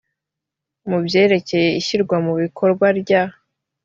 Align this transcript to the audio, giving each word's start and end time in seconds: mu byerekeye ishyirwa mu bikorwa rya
mu 0.89 0.97
byerekeye 1.05 1.69
ishyirwa 1.79 2.15
mu 2.25 2.33
bikorwa 2.41 2.87
rya 2.99 3.23